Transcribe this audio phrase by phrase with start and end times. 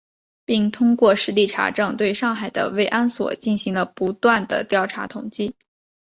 [0.45, 5.55] 并通过实地查证，对上海的慰安所进行了不断地调查统计